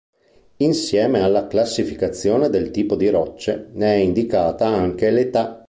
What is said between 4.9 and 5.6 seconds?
l'età.